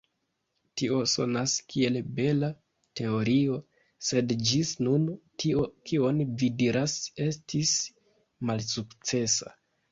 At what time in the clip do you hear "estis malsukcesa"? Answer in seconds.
7.31-9.59